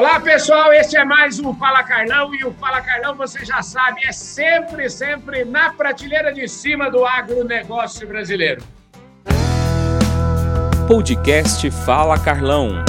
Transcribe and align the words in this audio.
Olá, 0.00 0.18
pessoal. 0.18 0.72
Este 0.72 0.96
é 0.96 1.04
mais 1.04 1.38
um 1.38 1.54
Fala 1.54 1.84
Carlão 1.84 2.34
e 2.34 2.42
o 2.42 2.54
Fala 2.54 2.80
Carlão, 2.80 3.14
você 3.14 3.44
já 3.44 3.60
sabe, 3.60 4.00
é 4.02 4.12
sempre, 4.12 4.88
sempre 4.88 5.44
na 5.44 5.74
prateleira 5.74 6.32
de 6.32 6.48
cima 6.48 6.90
do 6.90 7.04
agronegócio 7.04 8.08
brasileiro. 8.08 8.62
Podcast 10.88 11.70
Fala 11.84 12.18
Carlão. 12.18 12.82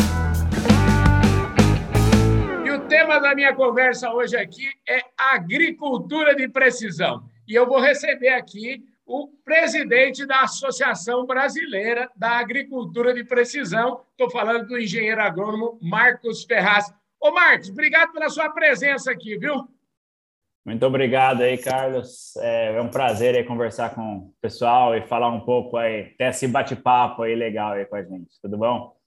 E 2.65 2.71
o 2.71 2.79
tema 2.87 3.19
da 3.19 3.35
minha 3.35 3.53
conversa 3.53 4.09
hoje 4.09 4.37
aqui 4.37 4.69
é 4.87 5.01
agricultura 5.17 6.33
de 6.33 6.47
precisão. 6.47 7.25
E 7.45 7.53
eu 7.53 7.67
vou 7.67 7.81
receber 7.81 8.29
aqui 8.29 8.85
o 9.05 9.27
presidente 9.43 10.25
da 10.25 10.43
Associação 10.43 11.25
Brasileira 11.25 12.09
da 12.15 12.37
Agricultura 12.37 13.13
de 13.13 13.25
Precisão. 13.25 13.99
Estou 14.11 14.31
falando 14.31 14.67
do 14.67 14.79
engenheiro 14.79 15.19
agrônomo 15.19 15.77
Marcos 15.81 16.45
Ferraz. 16.45 16.93
Ô, 17.21 17.29
Marcos, 17.29 17.69
obrigado 17.69 18.11
pela 18.11 18.29
sua 18.29 18.49
presença 18.49 19.11
aqui, 19.11 19.37
viu? 19.37 19.67
Muito 20.65 20.83
obrigado 20.83 21.41
aí, 21.41 21.55
Carlos. 21.55 22.35
É, 22.37 22.75
é 22.75 22.81
um 22.81 22.89
prazer 22.89 23.35
aí 23.35 23.43
conversar 23.43 23.93
com 23.93 24.17
o 24.17 24.33
pessoal 24.41 24.95
e 24.95 25.05
falar 25.07 25.29
um 25.29 25.41
pouco 25.41 25.77
aí, 25.77 26.15
ter 26.17 26.25
esse 26.25 26.47
bate-papo 26.47 27.21
aí 27.21 27.35
legal 27.35 27.73
aí 27.73 27.85
com 27.85 27.95
a 27.95 28.01
gente. 28.01 28.41
Tudo 28.41 28.57
bom? 28.57 28.99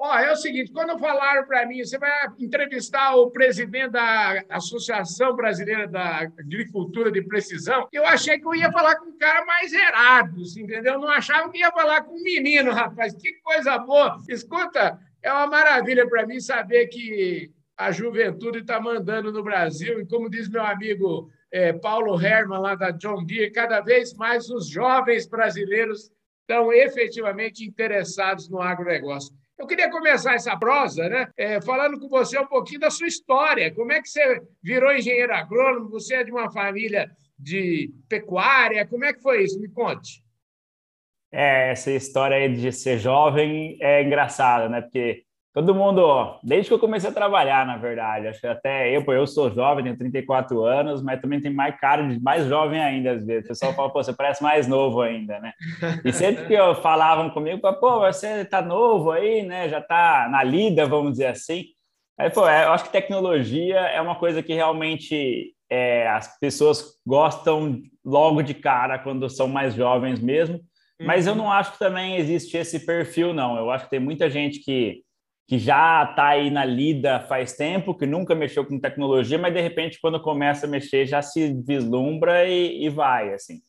Ó, 0.00 0.16
é 0.16 0.32
o 0.32 0.36
seguinte, 0.36 0.72
quando 0.72 0.98
falaram 0.98 1.46
para 1.46 1.66
mim, 1.66 1.84
você 1.84 1.98
vai 1.98 2.10
entrevistar 2.38 3.16
o 3.16 3.30
presidente 3.30 3.90
da 3.90 4.44
Associação 4.48 5.36
Brasileira 5.36 5.86
da 5.86 6.20
Agricultura 6.38 7.10
de 7.10 7.20
Precisão, 7.20 7.88
eu 7.92 8.06
achei 8.06 8.38
que 8.38 8.46
eu 8.46 8.54
ia 8.54 8.70
falar 8.72 8.96
com 8.96 9.10
um 9.10 9.18
cara 9.18 9.44
mais 9.44 9.72
errado, 9.72 10.40
assim, 10.40 10.62
entendeu? 10.62 10.94
Eu 10.94 11.00
não 11.00 11.08
achava 11.08 11.50
que 11.50 11.58
ia 11.58 11.72
falar 11.72 12.02
com 12.02 12.14
um 12.14 12.22
menino, 12.22 12.70
rapaz. 12.72 13.12
Que 13.12 13.32
coisa 13.42 13.76
boa. 13.76 14.22
Escuta, 14.28 14.98
é 15.20 15.32
uma 15.32 15.48
maravilha 15.48 16.08
para 16.08 16.26
mim 16.26 16.38
saber 16.38 16.86
que 16.86 17.52
a 17.78 17.92
juventude 17.92 18.58
está 18.58 18.80
mandando 18.80 19.30
no 19.30 19.42
Brasil, 19.42 20.00
e 20.00 20.06
como 20.06 20.28
diz 20.28 20.48
meu 20.48 20.64
amigo 20.64 21.30
é, 21.50 21.72
Paulo 21.72 22.20
Herman, 22.20 22.58
lá 22.58 22.74
da 22.74 22.90
John 22.90 23.24
Deere, 23.24 23.52
cada 23.52 23.80
vez 23.80 24.12
mais 24.14 24.50
os 24.50 24.68
jovens 24.68 25.28
brasileiros 25.28 26.10
estão 26.40 26.72
efetivamente 26.72 27.64
interessados 27.64 28.48
no 28.48 28.60
agronegócio. 28.60 29.32
Eu 29.56 29.66
queria 29.66 29.90
começar 29.90 30.34
essa 30.34 30.56
prosa, 30.56 31.08
né, 31.08 31.30
é, 31.36 31.60
falando 31.60 32.00
com 32.00 32.08
você 32.08 32.38
um 32.38 32.46
pouquinho 32.46 32.80
da 32.80 32.90
sua 32.90 33.06
história. 33.06 33.72
Como 33.72 33.92
é 33.92 34.02
que 34.02 34.08
você 34.08 34.42
virou 34.62 34.92
engenheiro 34.92 35.32
agrônomo? 35.32 35.88
Você 35.90 36.16
é 36.16 36.24
de 36.24 36.32
uma 36.32 36.50
família 36.50 37.10
de 37.38 37.92
pecuária? 38.08 38.86
Como 38.86 39.04
é 39.04 39.12
que 39.12 39.22
foi 39.22 39.44
isso? 39.44 39.60
Me 39.60 39.68
conte. 39.68 40.22
É, 41.30 41.70
essa 41.70 41.90
história 41.90 42.36
aí 42.36 42.52
de 42.52 42.72
ser 42.72 42.98
jovem 42.98 43.78
é 43.80 44.02
engraçada, 44.02 44.68
né? 44.68 44.80
Porque 44.80 45.24
todo 45.58 45.74
mundo, 45.74 46.38
desde 46.40 46.68
que 46.68 46.74
eu 46.74 46.78
comecei 46.78 47.10
a 47.10 47.12
trabalhar, 47.12 47.66
na 47.66 47.76
verdade, 47.76 48.28
acho 48.28 48.40
que 48.40 48.46
até 48.46 48.96
eu, 48.96 49.04
eu 49.12 49.26
sou 49.26 49.50
jovem, 49.50 49.82
tenho 49.82 49.98
34 49.98 50.62
anos, 50.64 51.02
mas 51.02 51.20
também 51.20 51.40
tem 51.40 51.52
mais 51.52 51.78
cara 51.80 52.06
de 52.06 52.20
mais 52.22 52.46
jovem 52.46 52.80
ainda, 52.80 53.12
às 53.12 53.26
vezes. 53.26 53.44
O 53.44 53.48
pessoal 53.48 53.72
fala, 53.72 53.90
pô, 53.90 54.00
você 54.00 54.12
parece 54.12 54.40
mais 54.40 54.68
novo 54.68 55.02
ainda, 55.02 55.40
né? 55.40 55.52
E 56.04 56.12
sempre 56.12 56.46
que 56.46 56.52
eu 56.54 56.76
falavam 56.76 57.30
comigo, 57.30 57.60
pô, 57.80 57.98
você 57.98 58.44
tá 58.44 58.62
novo 58.62 59.10
aí, 59.10 59.42
né? 59.42 59.68
Já 59.68 59.80
tá 59.80 60.28
na 60.30 60.44
lida, 60.44 60.86
vamos 60.86 61.12
dizer 61.12 61.26
assim. 61.26 61.64
Aí, 62.16 62.30
pô, 62.30 62.46
é, 62.46 62.64
eu 62.64 62.72
acho 62.72 62.84
que 62.84 62.92
tecnologia 62.92 63.78
é 63.78 64.00
uma 64.00 64.14
coisa 64.14 64.40
que 64.42 64.54
realmente 64.54 65.54
é, 65.68 66.06
as 66.08 66.38
pessoas 66.38 66.94
gostam 67.04 67.80
logo 68.04 68.42
de 68.42 68.54
cara 68.54 68.96
quando 68.96 69.28
são 69.28 69.48
mais 69.48 69.74
jovens 69.74 70.20
mesmo. 70.20 70.60
Mas 71.00 71.26
eu 71.26 71.32
uhum. 71.32 71.38
não 71.38 71.52
acho 71.52 71.72
que 71.72 71.78
também 71.78 72.16
existe 72.16 72.56
esse 72.56 72.84
perfil, 72.84 73.32
não. 73.32 73.56
Eu 73.56 73.70
acho 73.70 73.84
que 73.84 73.90
tem 73.90 74.00
muita 74.00 74.28
gente 74.28 74.60
que 74.60 75.02
que 75.48 75.58
já 75.58 76.06
está 76.10 76.28
aí 76.28 76.50
na 76.50 76.62
lida 76.62 77.20
faz 77.20 77.54
tempo, 77.54 77.94
que 77.94 78.04
nunca 78.04 78.34
mexeu 78.34 78.66
com 78.66 78.78
tecnologia, 78.78 79.38
mas 79.38 79.54
de 79.54 79.62
repente, 79.62 79.98
quando 79.98 80.20
começa 80.20 80.66
a 80.66 80.68
mexer, 80.68 81.06
já 81.06 81.22
se 81.22 81.54
vislumbra 81.66 82.46
e, 82.46 82.84
e 82.84 82.90
vai. 82.90 83.32
assim. 83.32 83.60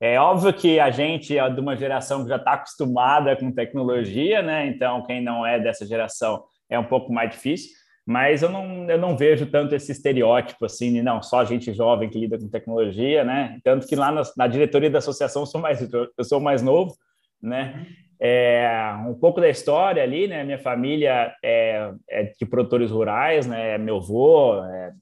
É 0.00 0.18
óbvio 0.18 0.52
que 0.52 0.80
a 0.80 0.90
gente 0.90 1.38
é 1.38 1.48
de 1.48 1.60
uma 1.60 1.76
geração 1.76 2.24
que 2.24 2.28
já 2.28 2.36
está 2.36 2.54
acostumada 2.54 3.36
com 3.36 3.52
tecnologia, 3.52 4.42
né? 4.42 4.66
Então, 4.66 5.04
quem 5.04 5.22
não 5.22 5.46
é 5.46 5.60
dessa 5.60 5.86
geração 5.86 6.42
é 6.68 6.76
um 6.76 6.84
pouco 6.84 7.12
mais 7.12 7.30
difícil, 7.30 7.70
mas 8.04 8.42
eu 8.42 8.48
não, 8.48 8.90
eu 8.90 8.98
não 8.98 9.16
vejo 9.16 9.46
tanto 9.46 9.76
esse 9.76 9.92
estereótipo 9.92 10.64
assim, 10.64 10.92
de 10.92 11.02
não, 11.02 11.22
só 11.22 11.44
gente 11.44 11.72
jovem 11.72 12.10
que 12.10 12.18
lida 12.18 12.36
com 12.36 12.48
tecnologia, 12.48 13.22
né? 13.22 13.60
Tanto 13.62 13.86
que 13.86 13.94
lá 13.94 14.10
na, 14.10 14.22
na 14.36 14.48
diretoria 14.48 14.90
da 14.90 14.98
associação 14.98 15.42
eu 15.42 15.46
sou 15.46 15.60
mais, 15.60 15.80
eu 15.92 16.24
sou 16.24 16.40
mais 16.40 16.62
novo, 16.62 16.96
né? 17.40 17.86
É, 18.20 18.68
um 19.06 19.14
pouco 19.14 19.40
da 19.40 19.48
história 19.48 20.02
ali, 20.02 20.26
né? 20.26 20.42
Minha 20.44 20.58
família 20.58 21.32
é, 21.42 21.92
é 22.08 22.22
de 22.24 22.46
produtores 22.46 22.90
rurais, 22.90 23.46
né? 23.46 23.78
Meu 23.78 23.96
avô 23.96 24.62
é 24.64 24.92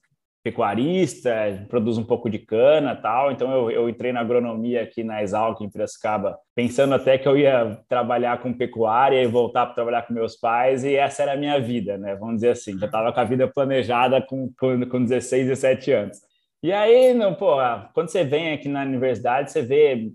pecuarista, 0.47 1.66
produz 1.69 1.99
um 1.99 2.04
pouco 2.04 2.31
de 2.31 2.38
cana 2.38 2.94
tal. 2.94 3.32
Então 3.32 3.50
eu, 3.50 3.69
eu 3.69 3.88
entrei 3.88 4.12
na 4.12 4.21
agronomia 4.21 4.82
aqui 4.82 5.03
na 5.03 5.21
Exalc, 5.21 5.60
em 5.60 5.69
Piracicaba, 5.69 6.38
pensando 6.54 6.94
até 6.94 7.19
que 7.19 7.27
eu 7.27 7.37
ia 7.37 7.81
trabalhar 7.88 8.41
com 8.41 8.53
pecuária 8.53 9.21
e 9.21 9.27
voltar 9.27 9.66
para 9.66 9.75
trabalhar 9.75 10.03
com 10.03 10.15
meus 10.15 10.37
pais, 10.37 10.84
e 10.84 10.94
essa 10.94 11.25
era 11.25 11.33
a 11.33 11.37
minha 11.37 11.60
vida, 11.60 11.98
né? 11.98 12.15
Vamos 12.15 12.37
dizer 12.37 12.50
assim, 12.50 12.78
já 12.78 12.87
estava 12.87 13.12
com 13.12 13.19
a 13.19 13.25
vida 13.25 13.48
planejada 13.48 14.22
com, 14.22 14.53
com, 14.56 14.88
com 14.88 15.03
16, 15.03 15.48
17 15.48 15.93
anos. 15.93 16.19
E 16.62 16.72
aí, 16.72 17.12
não, 17.12 17.34
pô, 17.34 17.56
quando 17.93 18.09
você 18.09 18.22
vem 18.22 18.53
aqui 18.53 18.69
na 18.69 18.83
universidade, 18.83 19.50
você 19.50 19.62
vê 19.62 20.12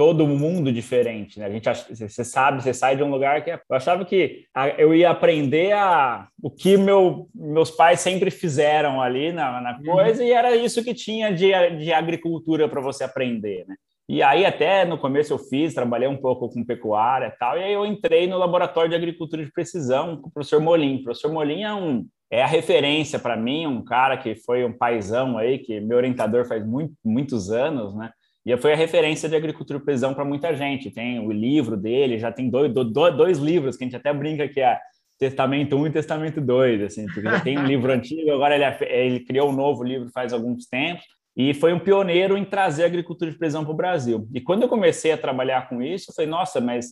todo 0.00 0.26
mundo 0.26 0.72
diferente, 0.72 1.38
né? 1.38 1.44
A 1.44 1.50
gente 1.50 1.68
você 1.90 2.24
sabe, 2.24 2.62
você 2.62 2.72
sai 2.72 2.96
de 2.96 3.02
um 3.02 3.10
lugar 3.10 3.44
que 3.44 3.50
é, 3.50 3.60
eu 3.68 3.76
achava 3.76 4.02
que 4.02 4.46
eu 4.78 4.94
ia 4.94 5.10
aprender 5.10 5.72
a 5.72 6.26
o 6.42 6.50
que 6.50 6.78
meu, 6.78 7.28
meus 7.34 7.70
pais 7.70 8.00
sempre 8.00 8.30
fizeram 8.30 9.02
ali 9.02 9.30
na, 9.30 9.60
na 9.60 9.76
uhum. 9.76 9.84
coisa 9.84 10.22
uhum. 10.22 10.28
e 10.28 10.32
era 10.32 10.56
isso 10.56 10.82
que 10.82 10.94
tinha 10.94 11.30
de, 11.30 11.52
de 11.76 11.92
agricultura 11.92 12.66
para 12.66 12.80
você 12.80 13.04
aprender, 13.04 13.66
né? 13.68 13.76
E 14.08 14.22
aí 14.22 14.46
até 14.46 14.86
no 14.86 14.96
começo 14.96 15.34
eu 15.34 15.38
fiz, 15.38 15.74
trabalhei 15.74 16.08
um 16.08 16.16
pouco 16.16 16.48
com 16.48 16.64
pecuária 16.64 17.26
e 17.26 17.38
tal, 17.38 17.58
e 17.58 17.62
aí 17.62 17.72
eu 17.74 17.84
entrei 17.84 18.26
no 18.26 18.38
laboratório 18.38 18.88
de 18.88 18.96
agricultura 18.96 19.44
de 19.44 19.52
precisão 19.52 20.16
com 20.16 20.30
o 20.30 20.32
professor 20.32 20.62
Molim. 20.62 20.96
O 20.96 21.04
professor 21.04 21.30
Molim 21.30 21.62
é 21.62 21.74
um 21.74 22.06
é 22.30 22.42
a 22.42 22.46
referência 22.46 23.18
para 23.18 23.36
mim, 23.36 23.66
um 23.66 23.84
cara 23.84 24.16
que 24.16 24.34
foi 24.34 24.64
um 24.64 24.72
paizão 24.72 25.36
aí, 25.36 25.58
que 25.58 25.78
meu 25.78 25.98
orientador 25.98 26.46
faz 26.46 26.64
muito, 26.64 26.94
muitos 27.04 27.50
anos, 27.50 27.94
né? 27.94 28.10
E 28.44 28.56
foi 28.56 28.72
a 28.72 28.76
referência 28.76 29.28
de 29.28 29.36
agricultura 29.36 29.78
e 29.78 29.82
precisão 29.82 30.14
para 30.14 30.24
muita 30.24 30.54
gente. 30.54 30.90
Tem 30.90 31.18
o 31.18 31.30
livro 31.30 31.76
dele, 31.76 32.18
já 32.18 32.32
tem 32.32 32.48
dois, 32.48 32.72
dois, 32.72 33.16
dois 33.16 33.38
livros 33.38 33.76
que 33.76 33.84
a 33.84 33.86
gente 33.86 33.96
até 33.96 34.12
brinca 34.12 34.48
que 34.48 34.60
é 34.60 34.78
Testamento 35.18 35.76
1 35.76 35.86
e 35.86 35.90
Testamento 35.90 36.40
2, 36.40 36.82
assim, 36.82 37.04
porque 37.06 37.22
já 37.22 37.40
tem 37.40 37.58
um 37.58 37.64
livro 37.68 37.92
antigo, 37.92 38.32
agora 38.32 38.54
ele, 38.54 38.64
ele 38.86 39.20
criou 39.20 39.50
um 39.50 39.52
novo 39.52 39.84
livro 39.84 40.08
faz 40.14 40.32
alguns 40.32 40.66
tempos, 40.66 41.04
e 41.36 41.52
foi 41.52 41.74
um 41.74 41.78
pioneiro 41.78 42.38
em 42.38 42.44
trazer 42.44 42.84
a 42.84 42.86
agricultura 42.86 43.30
de 43.30 43.36
precisão 43.36 43.62
para 43.62 43.72
o 43.72 43.76
Brasil. 43.76 44.26
E 44.32 44.40
quando 44.40 44.62
eu 44.62 44.68
comecei 44.68 45.12
a 45.12 45.18
trabalhar 45.18 45.68
com 45.68 45.82
isso, 45.82 46.10
eu 46.10 46.14
falei, 46.14 46.30
nossa, 46.30 46.58
mas 46.58 46.86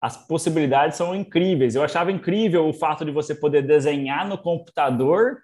as 0.00 0.26
possibilidades 0.26 0.96
são 0.96 1.14
incríveis. 1.14 1.74
Eu 1.74 1.82
achava 1.82 2.10
incrível 2.10 2.66
o 2.66 2.72
fato 2.72 3.04
de 3.04 3.10
você 3.10 3.34
poder 3.34 3.62
desenhar 3.62 4.26
no 4.26 4.38
computador 4.38 5.38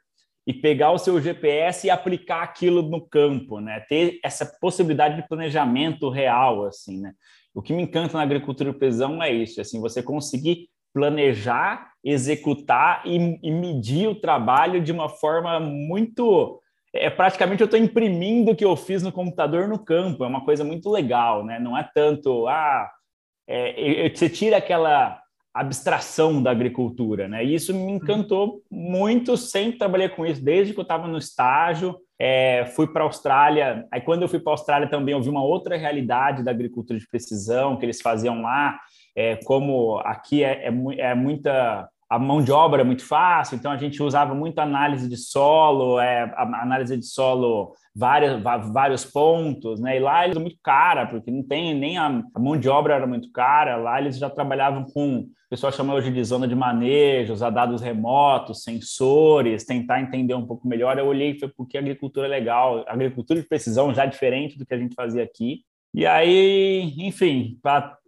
e 0.47 0.53
pegar 0.53 0.91
o 0.91 0.99
seu 0.99 1.21
GPS 1.21 1.87
e 1.87 1.91
aplicar 1.91 2.43
aquilo 2.43 2.83
no 2.83 3.07
campo, 3.07 3.61
né? 3.61 3.81
Ter 3.89 4.19
essa 4.25 4.45
possibilidade 4.61 5.17
de 5.17 5.29
planejamento 5.29 6.09
real, 6.09 6.65
assim, 6.65 7.01
né? 7.01 7.13
O 7.55 7.63
que 7.63 7.73
me 7.73 7.83
encanta 7.83 8.17
na 8.17 8.23
agricultura 8.23 8.73
de 8.73 8.79
precisão 8.79 9.23
é 9.23 9.31
isso, 9.31 9.61
assim, 9.61 9.81
você 9.81 10.03
conseguir 10.03 10.69
planejar, 10.93 11.93
executar 12.05 13.03
e, 13.07 13.39
e 13.43 13.51
medir 13.51 14.09
o 14.09 14.21
trabalho 14.21 14.83
de 14.83 14.93
uma 14.93 15.09
forma 15.09 15.61
muito 15.61 16.61
é 16.95 17.09
praticamente 17.09 17.63
eu 17.63 17.65
estou 17.65 17.81
imprimindo 17.81 18.51
o 18.51 18.57
que 18.57 18.65
eu 18.65 18.77
fiz 18.77 19.03
no 19.03 19.11
computador 19.11 19.67
no 19.67 19.79
campo, 19.79 20.25
é 20.25 20.27
uma 20.27 20.45
coisa 20.45 20.63
muito 20.63 20.91
legal, 20.91 21.43
né? 21.43 21.59
Não 21.59 21.77
é 21.77 21.89
tanto, 21.95 22.47
ah, 22.47 22.91
é, 23.49 24.11
você 24.11 24.29
tira 24.29 24.59
aquela 24.59 25.22
abstração 25.55 26.43
da 26.43 26.51
agricultura, 26.51 27.29
né? 27.29 27.45
E 27.45 27.55
isso 27.55 27.75
me 27.75 27.81
uhum. 27.81 27.97
encantou 27.97 28.63
muito, 28.71 29.37
sempre 29.37 29.79
trabalhei 29.79 30.09
com 30.09 30.25
isso, 30.25 30.43
desde 30.43 30.73
que 30.73 30.81
eu 30.81 30.83
estava 30.83 31.07
no 31.07 31.19
estágio, 31.19 31.99
é, 32.19 32.67
fui 32.75 32.87
para 32.87 33.03
a 33.03 33.07
Austrália, 33.07 33.87
aí 33.91 34.01
quando 34.01 34.23
eu 34.23 34.29
fui 34.29 34.39
para 34.39 34.53
a 34.53 34.55
Austrália 34.55 34.89
também 34.89 35.13
eu 35.13 35.21
vi 35.21 35.29
uma 35.29 35.45
outra 35.45 35.77
realidade 35.77 36.43
da 36.43 36.51
agricultura 36.51 36.99
de 36.99 37.07
precisão 37.07 37.77
que 37.77 37.85
eles 37.85 38.01
faziam 38.01 38.41
lá, 38.41 38.79
é, 39.15 39.37
como 39.45 39.99
aqui 40.05 40.43
é, 40.43 40.69
é, 40.69 41.01
é 41.01 41.15
muita 41.15 41.89
a 42.13 42.19
mão 42.19 42.43
de 42.43 42.53
obra 42.53 42.83
é 42.83 42.85
muito 42.85 43.07
fácil, 43.07 43.57
então 43.57 43.73
a 43.73 43.77
gente 43.79 44.03
usava 44.03 44.35
muito 44.35 44.59
análise 44.59 45.09
de 45.09 45.17
solo, 45.17 45.99
é, 45.99 46.31
análise 46.37 46.95
de 46.95 47.07
solo 47.07 47.73
vários, 47.97 48.43
vários 48.71 49.03
pontos, 49.03 49.81
né? 49.81 49.97
E 49.97 50.01
lá 50.01 50.27
eles 50.27 50.37
muito 50.37 50.59
cara, 50.63 51.07
porque 51.07 51.31
não 51.31 51.43
tem 51.43 51.75
nem 51.75 51.97
a, 51.97 52.23
a, 52.35 52.39
mão 52.39 52.59
de 52.59 52.69
obra 52.69 52.97
era 52.97 53.07
muito 53.07 53.33
cara, 53.33 53.77
lá 53.77 53.99
eles 53.99 54.19
já 54.19 54.29
trabalhavam 54.29 54.85
com, 54.85 55.21
o 55.21 55.27
pessoal 55.49 55.73
chama 55.73 55.95
hoje 55.95 56.11
de 56.11 56.23
zona 56.23 56.47
de 56.47 56.55
manejo, 56.55 57.33
usar 57.33 57.49
dados 57.49 57.81
remotos, 57.81 58.63
sensores, 58.63 59.65
tentar 59.65 60.03
entender 60.03 60.35
um 60.35 60.47
pouco 60.47 60.69
melhor. 60.69 60.99
Eu 60.99 61.07
olhei 61.07 61.31
e 61.31 61.41
falei, 61.41 61.55
porque 61.57 61.79
a 61.79 61.81
agricultura 61.81 62.27
é 62.27 62.31
legal, 62.31 62.85
agricultura 62.89 63.41
de 63.41 63.49
precisão 63.49 63.95
já 63.95 64.05
é 64.05 64.07
diferente 64.07 64.59
do 64.59 64.67
que 64.67 64.75
a 64.75 64.79
gente 64.79 64.95
fazia 64.95 65.23
aqui. 65.23 65.61
E 65.95 66.05
aí, 66.05 66.93
enfim, 66.99 67.59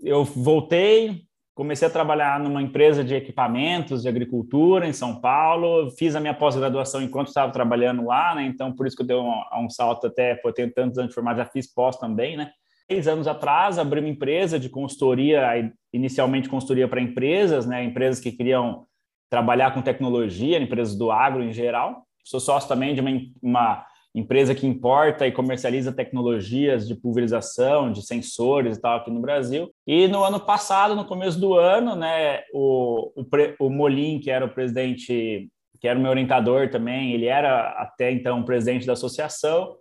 eu 0.02 0.24
voltei, 0.24 1.24
comecei 1.54 1.86
a 1.86 1.90
trabalhar 1.90 2.40
numa 2.40 2.60
empresa 2.60 3.04
de 3.04 3.14
equipamentos 3.14 4.02
de 4.02 4.08
agricultura 4.08 4.88
em 4.88 4.92
São 4.92 5.20
Paulo, 5.20 5.90
fiz 5.92 6.16
a 6.16 6.20
minha 6.20 6.34
pós-graduação 6.34 7.00
enquanto 7.00 7.28
estava 7.28 7.52
trabalhando 7.52 8.04
lá, 8.04 8.34
né? 8.34 8.44
Então, 8.44 8.72
por 8.72 8.86
isso 8.86 8.96
que 8.96 9.02
eu 9.02 9.06
dei 9.06 9.16
um, 9.16 9.64
um 9.64 9.70
salto 9.70 10.08
até, 10.08 10.34
por 10.34 10.52
ter 10.52 10.72
tantos 10.74 10.98
anos 10.98 11.10
de 11.10 11.14
formado, 11.14 11.36
já 11.36 11.46
fiz 11.46 11.72
pós 11.72 11.96
também, 11.96 12.36
né? 12.36 12.50
Seis 12.90 13.06
anos 13.06 13.28
atrás, 13.28 13.78
abri 13.78 14.00
uma 14.00 14.08
empresa 14.08 14.58
de 14.58 14.68
consultoria, 14.68 15.72
inicialmente 15.92 16.48
consultoria 16.48 16.88
para 16.88 17.00
empresas, 17.00 17.66
né? 17.66 17.84
Empresas 17.84 18.20
que 18.20 18.32
queriam 18.32 18.84
trabalhar 19.30 19.72
com 19.72 19.80
tecnologia, 19.80 20.58
empresas 20.58 20.96
do 20.96 21.10
agro 21.10 21.42
em 21.42 21.52
geral. 21.52 22.04
Sou 22.24 22.40
sócio 22.40 22.68
também 22.68 22.94
de 22.94 23.00
uma, 23.00 23.10
uma 23.40 23.86
empresa 24.14 24.54
que 24.54 24.66
importa 24.66 25.26
e 25.26 25.32
comercializa 25.32 25.92
tecnologias 25.92 26.86
de 26.86 26.94
pulverização, 26.94 27.90
de 27.90 28.06
sensores 28.06 28.76
e 28.76 28.80
tal 28.80 28.98
aqui 28.98 29.10
no 29.10 29.20
Brasil. 29.20 29.70
E 29.86 30.06
no 30.06 30.22
ano 30.22 30.38
passado, 30.38 30.94
no 30.94 31.04
começo 31.04 31.40
do 31.40 31.54
ano, 31.54 31.96
né, 31.96 32.42
o, 32.52 33.12
o, 33.16 33.66
o 33.66 33.70
Molim, 33.70 34.20
que 34.20 34.30
era 34.30 34.44
o 34.44 34.54
presidente, 34.54 35.48
que 35.80 35.88
era 35.88 35.98
o 35.98 36.02
meu 36.02 36.10
orientador 36.10 36.70
também, 36.70 37.12
ele 37.12 37.26
era 37.26 37.70
até 37.70 38.12
então 38.12 38.44
presidente 38.44 38.86
da 38.86 38.92
associação, 38.92 39.76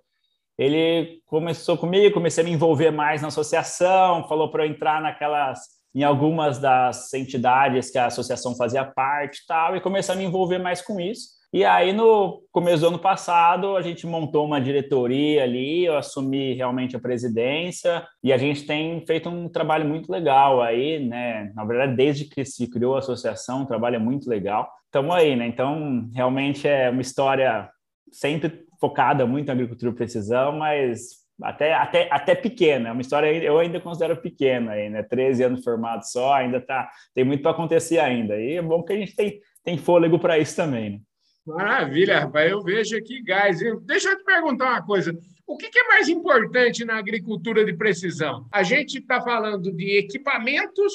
ele 0.58 1.22
começou 1.26 1.78
comigo, 1.78 2.14
comecei 2.14 2.44
a 2.44 2.48
me 2.48 2.54
envolver 2.54 2.92
mais 2.92 3.22
na 3.22 3.28
associação, 3.28 4.28
falou 4.28 4.50
para 4.50 4.66
eu 4.66 4.72
entrar 4.72 5.02
naquelas 5.02 5.60
em 5.96 6.04
algumas 6.04 6.58
das 6.58 7.14
entidades 7.14 7.92
que 7.92 8.00
a 8.00 8.08
associação 8.08 8.56
fazia 8.56 8.84
parte 8.84 9.46
tal, 9.48 9.76
e 9.76 9.82
comecei 9.82 10.14
a 10.14 10.18
me 10.18 10.24
envolver 10.24 10.58
mais 10.58 10.82
com 10.82 11.00
isso. 11.00 11.43
E 11.54 11.64
aí, 11.64 11.94
no 11.94 12.42
começo 12.52 12.82
do 12.82 12.88
ano 12.88 12.98
passado, 12.98 13.78
a 13.78 13.82
gente 13.84 14.08
montou 14.08 14.44
uma 14.44 14.60
diretoria 14.60 15.44
ali, 15.44 15.86
eu 15.86 15.96
assumi 15.96 16.56
realmente 16.56 16.96
a 16.96 17.00
presidência, 17.00 18.04
e 18.24 18.34
a 18.34 18.38
gente 18.40 18.66
tem 18.66 19.06
feito 19.06 19.30
um 19.30 19.48
trabalho 19.48 19.88
muito 19.88 20.12
legal 20.12 20.64
aí, 20.64 20.98
né? 20.98 21.52
Na 21.54 21.64
verdade, 21.64 21.96
desde 21.96 22.26
que 22.26 22.44
se 22.44 22.68
criou 22.68 22.96
a 22.96 23.00
associação, 23.00 23.62
o 23.62 23.66
trabalho 23.68 23.98
é 23.98 24.00
muito 24.00 24.28
legal. 24.28 24.68
Estamos 24.86 25.14
aí, 25.16 25.36
né? 25.36 25.46
Então, 25.46 26.10
realmente 26.16 26.68
é 26.68 26.90
uma 26.90 27.04
história 27.04 27.70
sempre 28.12 28.66
focada 28.82 29.28
muito 29.28 29.50
em 29.50 29.52
agricultura 29.52 29.92
e 29.92 29.96
precisão, 29.96 30.54
mas 30.54 31.24
até, 31.40 31.76
até, 31.76 32.08
até 32.12 32.34
pequena, 32.34 32.90
é 32.90 32.92
uma 32.92 33.02
história 33.02 33.28
eu 33.28 33.60
ainda 33.60 33.80
considero 33.80 34.18
pequena 34.18 34.72
aí, 34.72 34.90
né? 34.90 35.04
13 35.04 35.44
anos 35.44 35.64
formado 35.64 36.02
só, 36.04 36.34
ainda 36.34 36.60
tá, 36.60 36.90
tem 37.14 37.24
muito 37.24 37.44
para 37.44 37.52
acontecer 37.52 38.00
ainda. 38.00 38.42
E 38.42 38.56
é 38.56 38.62
bom 38.62 38.82
que 38.82 38.94
a 38.94 38.98
gente 38.98 39.16
tem, 39.16 39.40
tem 39.64 39.78
fôlego 39.78 40.18
para 40.18 40.40
isso 40.40 40.56
também, 40.56 40.90
né? 40.90 41.00
Maravilha, 41.46 42.20
rapaz. 42.20 42.50
Eu 42.50 42.64
vejo 42.64 42.98
aqui 42.98 43.22
gás. 43.22 43.60
Deixa 43.84 44.10
eu 44.10 44.18
te 44.18 44.24
perguntar 44.24 44.72
uma 44.72 44.86
coisa. 44.86 45.18
O 45.46 45.58
que 45.58 45.78
é 45.78 45.88
mais 45.90 46.08
importante 46.08 46.86
na 46.86 46.98
agricultura 46.98 47.66
de 47.66 47.74
precisão? 47.74 48.48
A 48.52 48.64
gente 48.64 49.00
está 49.00 49.22
falando 49.22 49.72
de 49.72 49.98
equipamentos 49.98 50.94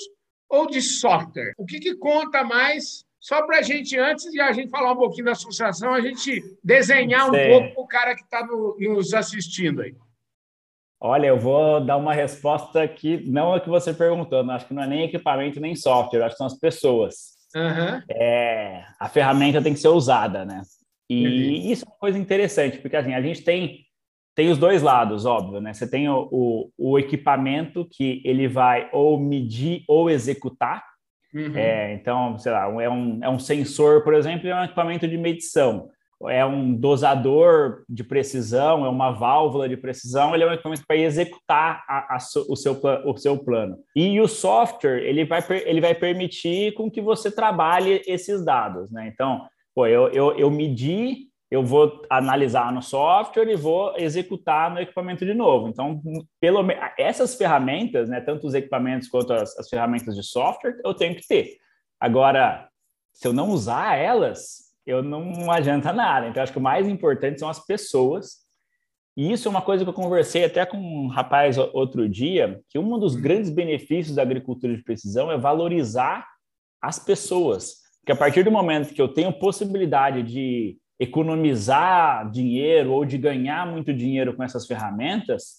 ou 0.48 0.66
de 0.66 0.80
software? 0.80 1.52
O 1.58 1.66
que, 1.66 1.78
que 1.78 1.94
conta 1.96 2.42
mais? 2.42 3.04
Só 3.20 3.42
para 3.42 3.58
a 3.58 3.62
gente, 3.62 3.98
antes 3.98 4.30
de 4.30 4.40
a 4.40 4.52
gente 4.52 4.70
falar 4.70 4.92
um 4.92 4.96
pouquinho 4.96 5.26
da 5.26 5.32
associação, 5.32 5.92
a 5.92 6.00
gente 6.00 6.42
desenhar 6.64 7.28
um 7.28 7.34
Sim. 7.34 7.48
pouco 7.48 7.74
para 7.74 7.82
o 7.82 7.86
cara 7.86 8.14
que 8.14 8.22
está 8.22 8.46
no, 8.46 8.76
nos 8.78 9.12
assistindo 9.12 9.82
aí. 9.82 9.94
Olha, 11.00 11.28
eu 11.28 11.38
vou 11.38 11.84
dar 11.84 11.96
uma 11.96 12.12
resposta 12.12 12.86
que 12.88 13.18
não 13.28 13.54
é 13.54 13.60
que 13.60 13.68
você 13.68 13.92
perguntou, 13.92 14.40
acho 14.50 14.66
que 14.66 14.74
não 14.74 14.82
é 14.82 14.86
nem 14.86 15.04
equipamento 15.04 15.60
nem 15.60 15.76
software, 15.76 16.22
acho 16.22 16.34
que 16.34 16.38
são 16.38 16.46
as 16.46 16.58
pessoas. 16.58 17.37
Uhum. 17.54 18.02
É, 18.10 18.84
a 18.98 19.08
ferramenta 19.08 19.62
tem 19.62 19.72
que 19.72 19.80
ser 19.80 19.88
usada, 19.88 20.44
né? 20.44 20.62
E 21.08 21.26
uhum. 21.26 21.72
isso 21.72 21.84
é 21.84 21.88
uma 21.88 21.98
coisa 21.98 22.18
interessante, 22.18 22.78
porque 22.78 22.96
assim, 22.96 23.14
a 23.14 23.22
gente 23.22 23.42
tem, 23.42 23.86
tem 24.34 24.50
os 24.50 24.58
dois 24.58 24.82
lados, 24.82 25.24
óbvio, 25.24 25.60
né? 25.60 25.72
Você 25.72 25.88
tem 25.88 26.08
o, 26.08 26.28
o, 26.30 26.70
o 26.76 26.98
equipamento 26.98 27.88
que 27.90 28.20
ele 28.24 28.46
vai 28.46 28.88
ou 28.92 29.18
medir 29.18 29.84
ou 29.88 30.10
executar. 30.10 30.84
Uhum. 31.34 31.56
É, 31.56 31.94
então, 31.94 32.38
sei 32.38 32.52
lá, 32.52 32.64
é 32.82 32.88
um, 32.88 33.22
é 33.22 33.28
um 33.28 33.38
sensor, 33.38 34.02
por 34.02 34.14
exemplo, 34.14 34.48
é 34.48 34.54
um 34.54 34.64
equipamento 34.64 35.06
de 35.06 35.16
medição 35.16 35.90
é 36.26 36.44
um 36.44 36.74
dosador 36.74 37.84
de 37.88 38.02
precisão, 38.02 38.84
é 38.84 38.88
uma 38.88 39.12
válvula 39.12 39.68
de 39.68 39.76
precisão, 39.76 40.34
ele 40.34 40.42
é 40.42 40.48
um 40.48 40.52
equipamento 40.52 40.84
para 40.86 40.96
executar 40.96 41.84
a, 41.88 42.16
a, 42.16 42.18
o, 42.48 42.56
seu, 42.56 42.80
o 43.04 43.16
seu 43.16 43.38
plano. 43.38 43.78
E 43.94 44.20
o 44.20 44.26
software, 44.26 45.02
ele 45.04 45.24
vai, 45.24 45.44
ele 45.64 45.80
vai 45.80 45.94
permitir 45.94 46.74
com 46.74 46.90
que 46.90 47.00
você 47.00 47.30
trabalhe 47.30 48.02
esses 48.06 48.44
dados, 48.44 48.90
né? 48.90 49.08
Então, 49.12 49.46
pô, 49.74 49.86
eu, 49.86 50.08
eu, 50.08 50.36
eu 50.36 50.50
medi, 50.50 51.28
eu 51.50 51.62
vou 51.62 52.02
analisar 52.10 52.72
no 52.72 52.82
software 52.82 53.48
e 53.48 53.56
vou 53.56 53.96
executar 53.96 54.72
no 54.72 54.80
equipamento 54.80 55.24
de 55.24 55.34
novo. 55.34 55.68
Então, 55.68 56.02
pelo 56.40 56.66
essas 56.98 57.36
ferramentas, 57.36 58.08
né, 58.08 58.20
tanto 58.20 58.46
os 58.46 58.54
equipamentos 58.54 59.08
quanto 59.08 59.32
as, 59.32 59.56
as 59.56 59.68
ferramentas 59.68 60.16
de 60.16 60.22
software, 60.24 60.76
eu 60.84 60.92
tenho 60.94 61.14
que 61.14 61.26
ter. 61.26 61.56
Agora, 62.00 62.68
se 63.12 63.26
eu 63.26 63.32
não 63.32 63.50
usar 63.50 63.96
elas, 63.96 64.67
eu 64.88 65.02
não 65.02 65.52
adianta 65.52 65.92
nada. 65.92 66.26
Então, 66.26 66.42
acho 66.42 66.50
que 66.50 66.58
o 66.58 66.62
mais 66.62 66.88
importante 66.88 67.38
são 67.38 67.50
as 67.50 67.62
pessoas. 67.64 68.38
E 69.14 69.30
isso 69.30 69.46
é 69.46 69.50
uma 69.50 69.60
coisa 69.60 69.84
que 69.84 69.90
eu 69.90 69.94
conversei 69.94 70.46
até 70.46 70.64
com 70.64 70.78
um 70.78 71.08
rapaz 71.08 71.58
outro 71.58 72.08
dia, 72.08 72.58
que 72.70 72.78
um 72.78 72.98
dos 72.98 73.14
grandes 73.14 73.50
benefícios 73.50 74.16
da 74.16 74.22
agricultura 74.22 74.74
de 74.74 74.82
precisão 74.82 75.30
é 75.30 75.36
valorizar 75.36 76.26
as 76.80 76.98
pessoas. 76.98 77.74
Porque 78.00 78.12
a 78.12 78.16
partir 78.16 78.44
do 78.44 78.50
momento 78.50 78.94
que 78.94 79.02
eu 79.02 79.08
tenho 79.08 79.30
possibilidade 79.30 80.22
de 80.22 80.78
economizar 80.98 82.30
dinheiro 82.30 82.92
ou 82.92 83.04
de 83.04 83.18
ganhar 83.18 83.66
muito 83.66 83.92
dinheiro 83.92 84.34
com 84.34 84.42
essas 84.42 84.66
ferramentas, 84.66 85.57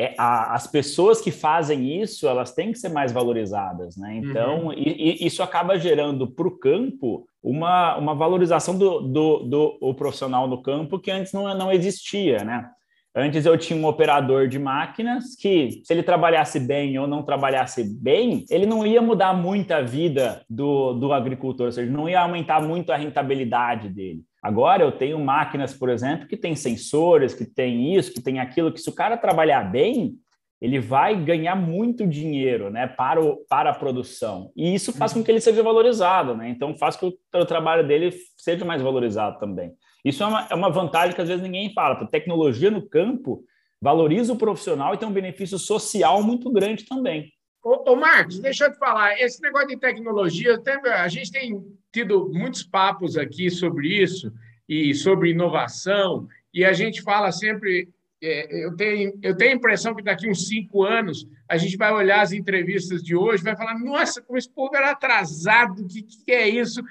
é, 0.00 0.14
a, 0.16 0.54
as 0.54 0.66
pessoas 0.66 1.20
que 1.20 1.30
fazem 1.30 2.00
isso, 2.00 2.26
elas 2.26 2.54
têm 2.54 2.72
que 2.72 2.78
ser 2.78 2.88
mais 2.88 3.12
valorizadas, 3.12 3.98
né? 3.98 4.16
Então, 4.16 4.68
uhum. 4.68 4.72
e, 4.72 5.20
e 5.22 5.26
isso 5.26 5.42
acaba 5.42 5.78
gerando 5.78 6.26
para 6.26 6.48
o 6.48 6.58
campo 6.58 7.26
uma, 7.42 7.98
uma 7.98 8.14
valorização 8.14 8.78
do, 8.78 9.00
do, 9.00 9.38
do 9.40 9.78
o 9.78 9.92
profissional 9.92 10.48
no 10.48 10.62
campo 10.62 10.98
que 10.98 11.10
antes 11.10 11.34
não, 11.34 11.54
não 11.54 11.70
existia, 11.70 12.42
né? 12.42 12.70
Antes 13.14 13.44
eu 13.44 13.58
tinha 13.58 13.78
um 13.78 13.86
operador 13.86 14.48
de 14.48 14.58
máquinas 14.58 15.36
que, 15.36 15.82
se 15.84 15.92
ele 15.92 16.02
trabalhasse 16.02 16.58
bem 16.58 16.98
ou 16.98 17.06
não 17.06 17.22
trabalhasse 17.22 17.84
bem, 17.84 18.46
ele 18.48 18.64
não 18.64 18.86
ia 18.86 19.02
mudar 19.02 19.34
muito 19.34 19.72
a 19.72 19.82
vida 19.82 20.40
do, 20.48 20.94
do 20.94 21.12
agricultor, 21.12 21.66
ou 21.66 21.72
seja, 21.72 21.90
não 21.90 22.08
ia 22.08 22.20
aumentar 22.20 22.62
muito 22.62 22.90
a 22.90 22.96
rentabilidade 22.96 23.90
dele. 23.90 24.22
Agora 24.42 24.82
eu 24.82 24.92
tenho 24.92 25.18
máquinas, 25.18 25.74
por 25.74 25.90
exemplo, 25.90 26.26
que 26.26 26.36
tem 26.36 26.56
sensores, 26.56 27.34
que 27.34 27.44
tem 27.44 27.94
isso, 27.94 28.12
que 28.12 28.22
tem 28.22 28.40
aquilo, 28.40 28.72
que 28.72 28.80
se 28.80 28.88
o 28.88 28.94
cara 28.94 29.16
trabalhar 29.16 29.70
bem, 29.70 30.14
ele 30.60 30.78
vai 30.78 31.14
ganhar 31.22 31.54
muito 31.54 32.06
dinheiro 32.06 32.70
né, 32.70 32.86
para, 32.86 33.22
o, 33.22 33.36
para 33.48 33.70
a 33.70 33.74
produção. 33.74 34.52
E 34.54 34.74
isso 34.74 34.92
faz 34.92 35.12
com 35.12 35.24
que 35.24 35.30
ele 35.30 35.40
seja 35.40 35.62
valorizado, 35.62 36.36
né? 36.36 36.50
Então 36.50 36.74
faz 36.74 36.96
com 36.96 37.10
que 37.10 37.18
o, 37.34 37.40
o 37.40 37.46
trabalho 37.46 37.86
dele 37.86 38.14
seja 38.36 38.64
mais 38.64 38.82
valorizado 38.82 39.38
também. 39.38 39.72
Isso 40.04 40.22
é 40.22 40.26
uma, 40.26 40.46
é 40.50 40.54
uma 40.54 40.70
vantagem 40.70 41.14
que 41.14 41.20
às 41.20 41.28
vezes 41.28 41.42
ninguém 41.42 41.72
fala. 41.72 41.94
A 41.94 42.06
tecnologia 42.06 42.70
no 42.70 42.86
campo 42.86 43.42
valoriza 43.80 44.32
o 44.34 44.36
profissional 44.36 44.92
e 44.92 44.98
tem 44.98 45.08
um 45.08 45.12
benefício 45.12 45.58
social 45.58 46.22
muito 46.22 46.50
grande 46.50 46.84
também. 46.84 47.32
Ô, 47.62 47.92
ô 47.92 47.96
Marcos, 47.96 48.38
deixa 48.38 48.66
eu 48.66 48.72
te 48.72 48.78
falar, 48.78 49.20
esse 49.20 49.40
negócio 49.42 49.68
de 49.68 49.76
tecnologia, 49.76 50.58
a 50.96 51.08
gente 51.08 51.30
tem 51.30 51.62
tido 51.92 52.30
muitos 52.32 52.62
papos 52.62 53.18
aqui 53.18 53.50
sobre 53.50 54.02
isso 54.02 54.32
e 54.68 54.94
sobre 54.94 55.30
inovação, 55.30 56.26
e 56.54 56.64
a 56.64 56.72
gente 56.72 57.02
fala 57.02 57.30
sempre. 57.32 57.88
É, 58.22 58.66
eu, 58.66 58.76
tenho, 58.76 59.18
eu 59.22 59.34
tenho 59.34 59.52
a 59.52 59.56
impressão 59.56 59.94
que 59.94 60.02
daqui 60.02 60.28
uns 60.28 60.46
cinco 60.46 60.84
anos 60.84 61.26
a 61.48 61.56
gente 61.56 61.78
vai 61.78 61.90
olhar 61.90 62.20
as 62.20 62.32
entrevistas 62.32 63.02
de 63.02 63.16
hoje 63.16 63.42
vai 63.42 63.56
falar: 63.56 63.78
nossa, 63.78 64.20
como 64.20 64.38
esse 64.38 64.50
povo 64.50 64.76
era 64.76 64.90
atrasado, 64.90 65.82
o 65.82 65.86
que, 65.86 66.02
que 66.02 66.32
é 66.32 66.46
isso? 66.48 66.82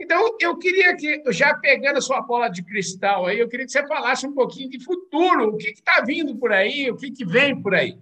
Então, 0.00 0.36
eu 0.40 0.56
queria 0.56 0.96
que, 0.96 1.22
já 1.32 1.54
pegando 1.54 1.98
a 1.98 2.00
sua 2.00 2.22
bola 2.22 2.48
de 2.48 2.62
cristal 2.62 3.26
aí, 3.26 3.38
eu 3.38 3.48
queria 3.48 3.66
que 3.66 3.72
você 3.72 3.86
falasse 3.86 4.26
um 4.26 4.32
pouquinho 4.32 4.70
de 4.70 4.82
futuro, 4.82 5.48
o 5.48 5.56
que 5.56 5.70
está 5.70 6.02
vindo 6.06 6.36
por 6.36 6.52
aí, 6.52 6.90
o 6.90 6.96
que, 6.96 7.10
que 7.10 7.24
vem 7.26 7.60
por 7.60 7.74
aí. 7.74 7.98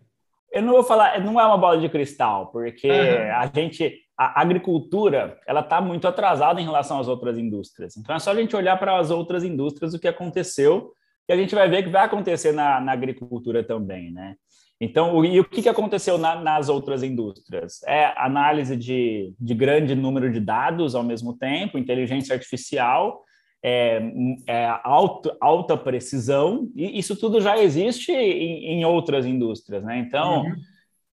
Eu 0.56 0.62
não 0.62 0.72
vou 0.72 0.82
falar, 0.82 1.20
não 1.22 1.38
é 1.38 1.44
uma 1.44 1.58
bola 1.58 1.78
de 1.78 1.86
cristal, 1.86 2.46
porque 2.46 2.88
uhum. 2.88 3.34
a 3.34 3.50
gente, 3.54 3.94
a 4.18 4.40
agricultura, 4.40 5.38
ela 5.46 5.60
está 5.60 5.82
muito 5.82 6.08
atrasada 6.08 6.58
em 6.58 6.64
relação 6.64 6.98
às 6.98 7.08
outras 7.08 7.36
indústrias. 7.36 7.94
Então 7.94 8.16
é 8.16 8.18
só 8.18 8.30
a 8.30 8.34
gente 8.34 8.56
olhar 8.56 8.78
para 8.78 8.98
as 8.98 9.10
outras 9.10 9.44
indústrias 9.44 9.92
o 9.92 9.98
que 9.98 10.08
aconteceu 10.08 10.92
e 11.28 11.32
a 11.34 11.36
gente 11.36 11.54
vai 11.54 11.68
ver 11.68 11.82
que 11.82 11.90
vai 11.90 12.06
acontecer 12.06 12.52
na, 12.52 12.80
na 12.80 12.92
agricultura 12.92 13.62
também, 13.62 14.10
né? 14.10 14.34
Então, 14.80 15.14
o, 15.14 15.26
e 15.26 15.38
o 15.38 15.44
que, 15.44 15.60
que 15.60 15.68
aconteceu 15.68 16.16
na, 16.16 16.36
nas 16.36 16.70
outras 16.70 17.02
indústrias? 17.02 17.82
É 17.86 18.14
análise 18.16 18.78
de, 18.78 19.34
de 19.38 19.54
grande 19.54 19.94
número 19.94 20.32
de 20.32 20.40
dados 20.40 20.94
ao 20.94 21.02
mesmo 21.02 21.36
tempo, 21.36 21.76
inteligência 21.76 22.34
artificial, 22.34 23.25
é, 23.62 24.00
é 24.46 24.66
alto, 24.84 25.36
alta 25.40 25.76
precisão, 25.76 26.70
e 26.74 26.98
isso 26.98 27.16
tudo 27.16 27.40
já 27.40 27.58
existe 27.58 28.12
em, 28.12 28.78
em 28.78 28.84
outras 28.84 29.26
indústrias, 29.26 29.82
né? 29.82 29.98
Então, 29.98 30.42
uhum. 30.42 30.54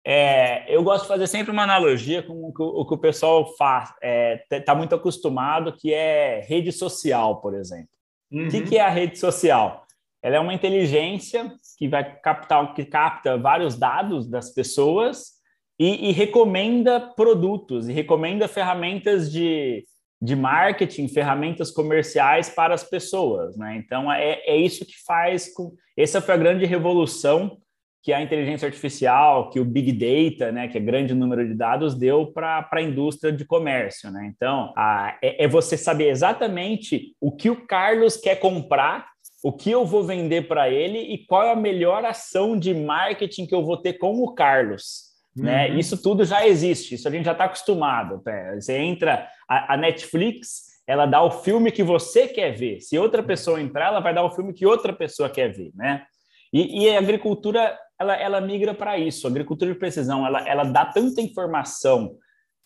é, 0.04 0.64
eu 0.72 0.82
gosto 0.82 1.02
de 1.02 1.08
fazer 1.08 1.26
sempre 1.26 1.52
uma 1.52 1.64
analogia 1.64 2.22
com 2.22 2.48
o 2.48 2.52
que 2.52 2.62
o, 2.62 2.86
que 2.86 2.94
o 2.94 2.98
pessoal 2.98 3.54
faz, 3.56 3.90
está 3.90 4.56
é, 4.56 4.60
tá 4.60 4.74
muito 4.74 4.94
acostumado, 4.94 5.72
que 5.76 5.92
é 5.92 6.44
rede 6.46 6.70
social, 6.70 7.40
por 7.40 7.54
exemplo. 7.54 7.88
Uhum. 8.30 8.46
O 8.46 8.50
que, 8.50 8.58
uhum. 8.58 8.66
que 8.66 8.76
é 8.76 8.82
a 8.82 8.90
rede 8.90 9.18
social? 9.18 9.84
Ela 10.22 10.36
é 10.36 10.40
uma 10.40 10.54
inteligência 10.54 11.52
que 11.76 11.88
vai 11.88 12.18
captar, 12.20 12.72
que 12.72 12.84
capta 12.84 13.36
vários 13.36 13.76
dados 13.76 14.26
das 14.26 14.50
pessoas 14.54 15.34
e, 15.78 16.08
e 16.08 16.12
recomenda 16.12 17.00
produtos, 17.00 17.88
e 17.88 17.92
recomenda 17.92 18.48
ferramentas 18.48 19.30
de, 19.30 19.84
de 20.20 20.34
marketing, 20.34 21.08
ferramentas 21.08 21.70
comerciais 21.70 22.48
para 22.48 22.74
as 22.74 22.84
pessoas, 22.84 23.56
né? 23.56 23.76
Então 23.76 24.10
é, 24.10 24.40
é 24.46 24.56
isso 24.56 24.86
que 24.86 24.94
faz 25.06 25.52
com 25.52 25.72
essa 25.96 26.20
foi 26.20 26.34
a 26.34 26.38
grande 26.38 26.64
revolução 26.64 27.58
que 28.02 28.12
a 28.12 28.20
inteligência 28.20 28.66
artificial, 28.66 29.48
que 29.48 29.58
o 29.58 29.64
big 29.64 29.90
data, 29.92 30.52
né, 30.52 30.68
que 30.68 30.76
é 30.76 30.80
grande 30.80 31.14
número 31.14 31.46
de 31.48 31.54
dados 31.54 31.94
deu 31.94 32.26
para 32.26 32.68
a 32.70 32.82
indústria 32.82 33.32
de 33.32 33.46
comércio, 33.46 34.10
né? 34.10 34.30
Então 34.34 34.72
a, 34.76 35.16
é, 35.22 35.44
é 35.44 35.48
você 35.48 35.76
saber 35.76 36.10
exatamente 36.10 37.14
o 37.20 37.32
que 37.32 37.48
o 37.48 37.66
Carlos 37.66 38.16
quer 38.16 38.36
comprar 38.36 39.06
o 39.44 39.52
que 39.52 39.70
eu 39.70 39.84
vou 39.84 40.02
vender 40.02 40.48
para 40.48 40.70
ele 40.70 40.98
e 40.98 41.18
qual 41.26 41.42
é 41.42 41.52
a 41.52 41.56
melhor 41.56 42.02
ação 42.02 42.58
de 42.58 42.72
marketing 42.72 43.46
que 43.46 43.54
eu 43.54 43.62
vou 43.62 43.76
ter 43.76 43.94
com 43.94 44.22
o 44.22 44.34
Carlos. 44.34 45.13
Né? 45.36 45.70
Uhum. 45.70 45.78
Isso 45.78 46.00
tudo 46.00 46.24
já 46.24 46.46
existe, 46.46 46.94
isso 46.94 47.08
a 47.08 47.10
gente 47.10 47.24
já 47.24 47.32
está 47.32 47.44
acostumado. 47.44 48.22
Você 48.54 48.76
entra, 48.76 49.28
a, 49.48 49.74
a, 49.74 49.76
Netflix, 49.76 50.74
ela 50.86 51.06
dá 51.06 51.22
o 51.22 51.30
filme 51.30 51.72
que 51.72 51.82
você 51.82 52.28
quer 52.28 52.52
ver. 52.52 52.80
Se 52.80 52.98
outra 52.98 53.22
pessoa 53.22 53.60
entrar, 53.60 53.86
ela 53.86 54.00
vai 54.00 54.14
dar 54.14 54.22
o 54.22 54.30
filme 54.30 54.52
que 54.52 54.66
outra 54.66 54.92
pessoa 54.92 55.28
quer 55.28 55.48
ver, 55.52 55.72
né? 55.74 56.04
E, 56.52 56.84
e 56.84 56.94
a 56.94 56.98
agricultura, 56.98 57.76
ela, 57.98 58.14
ela 58.14 58.40
migra 58.40 58.72
para 58.72 58.96
isso. 58.96 59.26
A 59.26 59.30
agricultura 59.30 59.72
de 59.72 59.78
precisão, 59.78 60.24
ela, 60.24 60.48
ela 60.48 60.62
dá 60.62 60.84
tanta 60.84 61.20
informação 61.20 62.16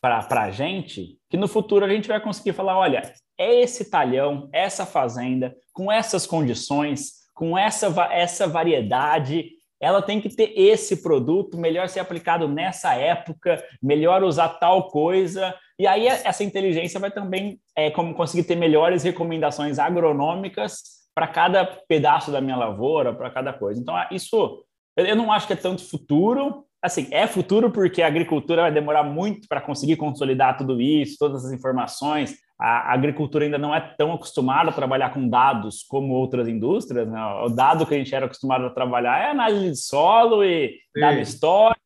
para 0.01 0.43
a 0.43 0.51
gente 0.51 1.19
que 1.31 1.37
no 1.37 1.49
futuro 1.49 1.85
a 1.85 1.89
gente 1.89 2.07
vai 2.07 2.21
conseguir 2.21 2.53
falar, 2.53 2.79
olha, 2.79 3.03
é 3.39 3.61
esse 3.63 3.91
talhão, 3.91 4.49
essa 4.53 4.85
fazenda, 4.85 5.55
com 5.73 5.91
essas 5.91 6.27
condições, 6.27 7.13
com 7.35 7.57
essa, 7.57 7.87
essa 8.13 8.47
variedade, 8.47 9.51
ela 9.81 10.03
tem 10.03 10.21
que 10.21 10.29
ter 10.29 10.53
esse 10.57 11.03
produto, 11.03 11.57
melhor 11.57 11.89
ser 11.89 12.01
aplicado 12.01 12.49
nessa 12.49 12.95
época, 12.95 13.63
melhor 13.83 14.23
usar 14.25 14.49
tal 14.49 14.89
coisa. 14.89 15.55
E 15.79 15.87
aí 15.87 16.07
essa 16.07 16.43
inteligência 16.43 16.99
vai 16.99 17.11
também 17.11 17.61
é, 17.77 17.91
como 17.91 18.15
conseguir 18.15 18.45
ter 18.45 18.57
melhores 18.57 19.03
recomendações 19.03 19.79
agronômicas 19.79 20.99
para 21.15 21.29
cada 21.29 21.65
pedaço 21.65 22.31
da 22.31 22.41
minha 22.41 22.57
lavoura, 22.57 23.13
para 23.13 23.31
cada 23.31 23.53
coisa. 23.53 23.81
Então, 23.81 23.95
isso 24.11 24.65
eu 24.97 25.17
não 25.17 25.31
acho 25.31 25.47
que 25.47 25.53
é 25.53 25.57
tanto 25.57 25.89
futuro. 25.89 26.65
Assim, 26.83 27.09
é 27.11 27.27
futuro 27.27 27.71
porque 27.71 28.03
a 28.03 28.07
agricultura 28.07 28.63
vai 28.63 28.73
demorar 28.73 29.05
muito 29.05 29.49
para 29.49 29.61
conseguir 29.61 29.97
consolidar 29.97 30.57
tudo 30.57 30.81
isso, 30.81 31.17
todas 31.19 31.45
as 31.45 31.53
informações, 31.53 32.37
a 32.61 32.93
agricultura 32.93 33.45
ainda 33.45 33.57
não 33.57 33.73
é 33.73 33.81
tão 33.97 34.13
acostumada 34.13 34.71
a 34.71 34.73
trabalhar 34.73 35.11
com 35.11 35.29
dados 35.29 35.85
como 35.85 36.13
outras 36.13 36.49
indústrias. 36.49 37.09
Né? 37.09 37.25
O 37.45 37.49
dado 37.49 37.87
que 37.87 37.95
a 37.95 37.99
gente 37.99 38.13
era 38.13 38.27
acostumado 38.27 38.67
a 38.67 38.71
trabalhar 38.71 39.23
é 39.23 39.31
análise 39.31 39.71
de 39.71 39.77
solo 39.77 40.43
e 40.43 40.71
Sim. 40.71 41.01
dado 41.01 41.21
histórico 41.21 41.79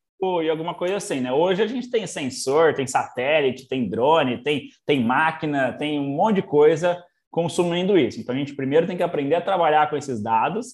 e 0.43 0.49
alguma 0.49 0.75
coisa 0.75 0.97
assim. 0.97 1.21
Né? 1.21 1.31
Hoje 1.31 1.63
a 1.63 1.67
gente 1.67 1.91
tem 1.91 2.07
sensor, 2.07 2.73
tem 2.75 2.87
satélite, 2.87 3.69
tem 3.69 3.87
drone, 3.87 4.43
tem, 4.43 4.69
tem 4.87 5.05
máquina, 5.05 5.75
tem 5.75 6.01
um 6.01 6.17
monte 6.17 6.37
de 6.37 6.43
coisa 6.43 7.03
consumindo 7.31 7.99
isso. 7.99 8.19
Então 8.19 8.35
a 8.35 8.39
gente 8.39 8.55
primeiro 8.55 8.87
tem 8.87 8.97
que 8.97 9.03
aprender 9.03 9.35
a 9.35 9.43
trabalhar 9.43 9.91
com 9.91 9.97
esses 9.97 10.23
dados 10.23 10.69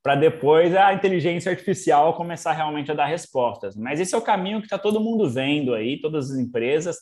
para 0.00 0.14
depois 0.14 0.74
a 0.76 0.94
inteligência 0.94 1.50
artificial 1.50 2.14
começar 2.14 2.52
realmente 2.52 2.90
a 2.92 2.94
dar 2.94 3.06
respostas. 3.06 3.74
Mas 3.74 3.98
esse 3.98 4.14
é 4.14 4.18
o 4.18 4.22
caminho 4.22 4.60
que 4.60 4.66
está 4.66 4.78
todo 4.78 5.00
mundo 5.00 5.28
vendo 5.28 5.74
aí, 5.74 6.00
todas 6.00 6.30
as 6.30 6.38
empresas 6.38 6.96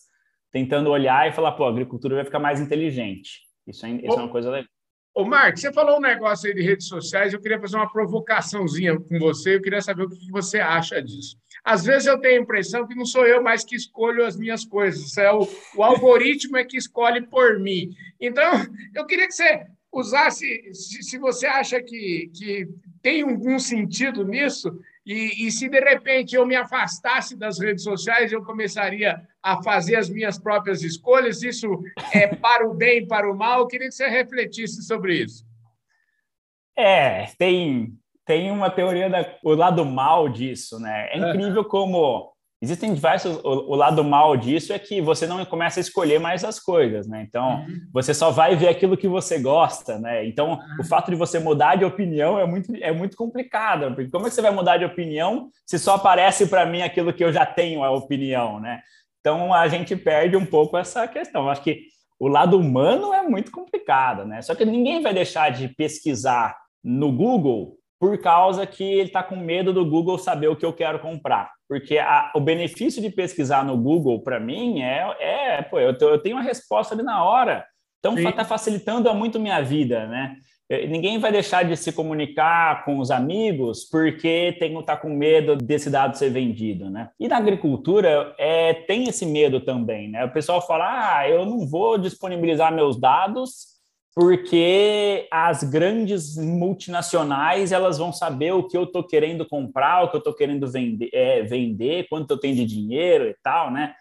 tentando 0.52 0.90
olhar 0.90 1.28
e 1.28 1.32
falar, 1.32 1.52
pô, 1.52 1.64
a 1.64 1.70
agricultura 1.70 2.16
vai 2.16 2.24
ficar 2.24 2.38
mais 2.38 2.60
inteligente. 2.60 3.42
Isso 3.66 3.84
é, 3.84 3.90
isso 3.90 4.18
é 4.18 4.22
uma 4.22 4.28
coisa 4.28 4.50
legal. 4.50 4.68
Ô, 5.14 5.24
Marcos, 5.24 5.60
você 5.60 5.72
falou 5.72 5.98
um 5.98 6.00
negócio 6.00 6.48
aí 6.48 6.54
de 6.54 6.62
redes 6.62 6.86
sociais, 6.86 7.32
eu 7.32 7.40
queria 7.40 7.58
fazer 7.58 7.76
uma 7.76 7.90
provocaçãozinha 7.90 8.98
com 9.00 9.18
você, 9.18 9.56
eu 9.56 9.60
queria 9.60 9.80
saber 9.80 10.04
o 10.04 10.08
que 10.08 10.30
você 10.30 10.60
acha 10.60 11.02
disso. 11.02 11.36
Às 11.64 11.84
vezes 11.84 12.06
eu 12.06 12.20
tenho 12.20 12.38
a 12.38 12.42
impressão 12.42 12.86
que 12.86 12.94
não 12.94 13.04
sou 13.04 13.26
eu 13.26 13.42
mais 13.42 13.64
que 13.64 13.74
escolho 13.74 14.24
as 14.24 14.36
minhas 14.36 14.64
coisas, 14.64 15.18
é 15.18 15.32
o, 15.32 15.46
o 15.74 15.82
algoritmo 15.82 16.56
é 16.56 16.64
que 16.64 16.76
escolhe 16.76 17.20
por 17.22 17.58
mim. 17.58 17.90
Então, 18.20 18.44
eu 18.94 19.04
queria 19.06 19.26
que 19.26 19.32
você 19.32 19.66
usasse, 19.92 20.72
se, 20.72 21.02
se 21.02 21.18
você 21.18 21.46
acha 21.46 21.82
que, 21.82 22.30
que 22.32 22.68
tem 23.02 23.22
algum 23.22 23.58
sentido 23.58 24.24
nisso, 24.24 24.78
e, 25.08 25.46
e, 25.46 25.50
se 25.50 25.70
de 25.70 25.80
repente 25.80 26.36
eu 26.36 26.44
me 26.44 26.54
afastasse 26.54 27.34
das 27.34 27.58
redes 27.58 27.82
sociais, 27.82 28.30
eu 28.30 28.44
começaria 28.44 29.26
a 29.42 29.62
fazer 29.62 29.96
as 29.96 30.10
minhas 30.10 30.38
próprias 30.38 30.82
escolhas. 30.82 31.42
Isso 31.42 31.66
é 32.12 32.26
para 32.26 32.68
o 32.68 32.74
bem, 32.74 33.06
para 33.06 33.30
o 33.30 33.34
mal. 33.34 33.60
Eu 33.60 33.66
queria 33.66 33.88
que 33.88 33.94
você 33.94 34.06
refletisse 34.06 34.82
sobre 34.82 35.14
isso. 35.24 35.46
É, 36.76 37.24
tem, 37.38 37.98
tem 38.26 38.50
uma 38.50 38.70
teoria 38.70 39.08
do 39.42 39.54
lado 39.54 39.82
mal 39.82 40.28
disso, 40.28 40.78
né? 40.78 41.08
É 41.10 41.16
incrível 41.16 41.64
como 41.64 42.30
Existem 42.60 42.92
diversos. 42.92 43.36
O, 43.44 43.72
o, 43.72 43.74
lado 43.76 44.02
mal 44.02 44.36
disso 44.36 44.72
é 44.72 44.78
que 44.78 45.00
você 45.00 45.26
não 45.26 45.44
começa 45.44 45.78
a 45.78 45.80
escolher 45.80 46.18
mais 46.18 46.44
as 46.44 46.58
coisas, 46.58 47.06
né? 47.06 47.24
Então, 47.26 47.60
uhum. 47.60 47.80
você 47.92 48.12
só 48.12 48.30
vai 48.30 48.56
ver 48.56 48.68
aquilo 48.68 48.96
que 48.96 49.06
você 49.06 49.38
gosta, 49.38 49.98
né? 49.98 50.26
Então, 50.26 50.50
uhum. 50.52 50.58
o 50.80 50.84
fato 50.84 51.10
de 51.10 51.16
você 51.16 51.38
mudar 51.38 51.76
de 51.76 51.84
opinião 51.84 52.38
é 52.38 52.44
muito, 52.44 52.74
é 52.74 52.90
muito 52.90 53.16
complicado, 53.16 53.94
porque 53.94 54.10
como 54.10 54.26
é 54.26 54.28
que 54.28 54.34
você 54.34 54.42
vai 54.42 54.50
mudar 54.50 54.76
de 54.76 54.84
opinião 54.84 55.50
se 55.64 55.78
só 55.78 55.94
aparece 55.94 56.48
para 56.48 56.66
mim 56.66 56.82
aquilo 56.82 57.12
que 57.12 57.22
eu 57.22 57.32
já 57.32 57.46
tenho 57.46 57.84
a 57.84 57.92
opinião, 57.92 58.58
né? 58.58 58.80
Então, 59.20 59.54
a 59.54 59.68
gente 59.68 59.94
perde 59.94 60.36
um 60.36 60.46
pouco 60.46 60.76
essa 60.76 61.06
questão. 61.06 61.48
Acho 61.48 61.62
que 61.62 61.82
o 62.18 62.26
lado 62.26 62.58
humano 62.58 63.14
é 63.14 63.22
muito 63.22 63.52
complicado, 63.52 64.24
né? 64.24 64.42
Só 64.42 64.54
que 64.56 64.64
ninguém 64.64 65.00
vai 65.00 65.14
deixar 65.14 65.50
de 65.50 65.68
pesquisar 65.68 66.56
no 66.82 67.12
Google 67.12 67.77
por 67.98 68.18
causa 68.18 68.66
que 68.66 68.84
ele 68.84 69.08
está 69.08 69.22
com 69.22 69.36
medo 69.36 69.72
do 69.72 69.84
Google 69.84 70.18
saber 70.18 70.48
o 70.48 70.56
que 70.56 70.64
eu 70.64 70.72
quero 70.72 71.00
comprar. 71.00 71.50
Porque 71.68 71.98
a, 71.98 72.32
o 72.34 72.40
benefício 72.40 73.02
de 73.02 73.10
pesquisar 73.10 73.64
no 73.64 73.76
Google, 73.76 74.20
para 74.22 74.38
mim, 74.38 74.80
é, 74.80 75.16
é 75.20 75.62
pô, 75.62 75.78
eu, 75.78 75.94
eu, 76.00 76.18
tenho 76.18 76.38
a 76.38 76.42
resposta 76.42 76.94
ali 76.94 77.02
na 77.02 77.24
hora. 77.24 77.66
Então, 77.98 78.16
está 78.16 78.44
facilitando 78.44 79.12
muito 79.12 79.40
minha 79.40 79.60
vida, 79.60 80.06
né? 80.06 80.36
Ninguém 80.70 81.18
vai 81.18 81.32
deixar 81.32 81.64
de 81.64 81.74
se 81.76 81.90
comunicar 81.92 82.84
com 82.84 82.98
os 82.98 83.10
amigos 83.10 83.86
porque 83.90 84.54
tem 84.60 84.80
tá 84.82 84.98
com 84.98 85.08
medo 85.08 85.56
desse 85.56 85.88
dado 85.88 86.16
ser 86.16 86.28
vendido, 86.28 86.90
né? 86.90 87.08
E 87.18 87.26
na 87.26 87.38
agricultura 87.38 88.34
é, 88.38 88.74
tem 88.74 89.08
esse 89.08 89.24
medo 89.24 89.60
também, 89.60 90.10
né? 90.10 90.26
O 90.26 90.30
pessoal 90.30 90.64
fala, 90.64 91.16
ah, 91.16 91.28
eu 91.28 91.46
não 91.46 91.66
vou 91.66 91.96
disponibilizar 91.96 92.72
meus 92.72 93.00
dados 93.00 93.77
porque 94.18 95.28
as 95.30 95.62
grandes 95.62 96.36
multinacionais 96.36 97.70
elas 97.70 97.98
vão 97.98 98.12
saber 98.12 98.50
o 98.50 98.66
que 98.66 98.76
eu 98.76 98.82
estou 98.82 99.06
querendo 99.06 99.46
comprar, 99.46 100.02
o 100.02 100.10
que 100.10 100.16
eu 100.16 100.18
estou 100.18 100.34
querendo 100.34 100.66
vender, 100.68 101.08
é, 101.12 101.42
vender, 101.44 102.08
quanto 102.08 102.32
eu 102.32 102.36
tenho 102.36 102.56
de 102.56 102.66
dinheiro 102.66 103.28
e 103.28 103.36
tal, 103.44 103.70
né? 103.70 103.94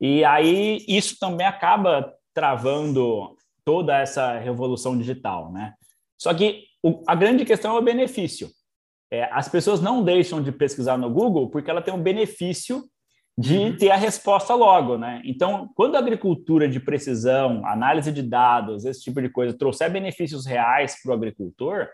E 0.00 0.24
aí 0.24 0.84
isso 0.86 1.18
também 1.18 1.44
acaba 1.44 2.14
travando 2.32 3.36
toda 3.64 3.98
essa 3.98 4.38
revolução 4.38 4.96
digital, 4.96 5.50
né? 5.50 5.74
Só 6.16 6.32
que 6.32 6.62
o, 6.80 7.02
a 7.04 7.16
grande 7.16 7.44
questão 7.44 7.74
é 7.74 7.80
o 7.80 7.82
benefício. 7.82 8.48
É, 9.10 9.24
as 9.32 9.48
pessoas 9.48 9.80
não 9.80 10.00
deixam 10.00 10.40
de 10.40 10.52
pesquisar 10.52 10.96
no 10.96 11.10
Google 11.10 11.50
porque 11.50 11.68
ela 11.68 11.82
tem 11.82 11.92
um 11.92 12.00
benefício 12.00 12.84
de 13.38 13.58
uhum. 13.58 13.76
ter 13.76 13.90
a 13.90 13.96
resposta 13.96 14.54
logo, 14.54 14.96
né? 14.96 15.20
Então, 15.24 15.68
quando 15.74 15.96
a 15.96 15.98
agricultura 15.98 16.66
de 16.66 16.80
precisão, 16.80 17.64
análise 17.66 18.10
de 18.10 18.22
dados, 18.22 18.84
esse 18.84 19.02
tipo 19.02 19.20
de 19.20 19.28
coisa 19.28 19.56
trouxer 19.56 19.90
benefícios 19.90 20.46
reais 20.46 21.00
para 21.02 21.10
o 21.10 21.14
agricultor, 21.14 21.88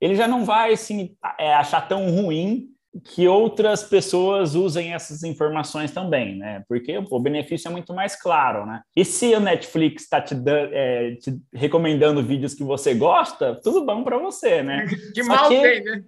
ele 0.00 0.16
já 0.16 0.26
não 0.26 0.44
vai 0.44 0.72
assim, 0.72 1.14
é, 1.38 1.54
achar 1.54 1.86
tão 1.86 2.10
ruim 2.10 2.68
que 3.04 3.28
outras 3.28 3.84
pessoas 3.84 4.56
usem 4.56 4.92
essas 4.92 5.22
informações 5.22 5.92
também, 5.92 6.36
né? 6.36 6.64
Porque 6.68 6.98
o 6.98 7.20
benefício 7.20 7.68
é 7.68 7.70
muito 7.70 7.94
mais 7.94 8.20
claro, 8.20 8.66
né? 8.66 8.82
E 8.96 9.04
se 9.04 9.32
o 9.32 9.38
Netflix 9.38 10.02
está 10.02 10.20
te, 10.20 10.34
é, 10.46 11.14
te, 11.14 11.38
recomendando 11.54 12.20
vídeos 12.20 12.52
que 12.52 12.64
você 12.64 12.92
gosta, 12.94 13.54
tudo 13.62 13.86
bom 13.86 14.02
para 14.02 14.18
você, 14.18 14.62
né? 14.62 14.86
Que 15.14 15.22
Só 15.22 15.32
mal 15.32 15.48
que, 15.48 15.60
tem, 15.60 15.84
né? 15.84 16.02